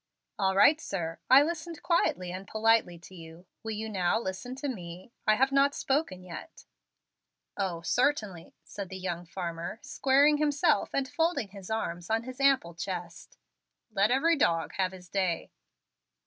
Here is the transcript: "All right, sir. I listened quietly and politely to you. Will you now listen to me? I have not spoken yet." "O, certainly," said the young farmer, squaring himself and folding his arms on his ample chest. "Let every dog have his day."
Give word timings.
"All 0.39 0.55
right, 0.55 0.81
sir. 0.81 1.19
I 1.29 1.43
listened 1.43 1.83
quietly 1.83 2.31
and 2.31 2.47
politely 2.47 2.97
to 2.97 3.13
you. 3.13 3.45
Will 3.61 3.73
you 3.73 3.87
now 3.87 4.17
listen 4.19 4.55
to 4.55 4.67
me? 4.67 5.11
I 5.27 5.35
have 5.35 5.51
not 5.51 5.75
spoken 5.75 6.23
yet." 6.23 6.65
"O, 7.55 7.83
certainly," 7.83 8.55
said 8.63 8.89
the 8.89 8.97
young 8.97 9.27
farmer, 9.27 9.77
squaring 9.83 10.37
himself 10.37 10.89
and 10.91 11.07
folding 11.07 11.49
his 11.49 11.69
arms 11.69 12.09
on 12.09 12.23
his 12.23 12.39
ample 12.39 12.73
chest. 12.73 13.37
"Let 13.91 14.09
every 14.09 14.35
dog 14.35 14.73
have 14.77 14.91
his 14.91 15.07
day." 15.07 15.51